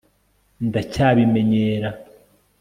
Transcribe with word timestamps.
ndacyabimenyera 0.67 1.89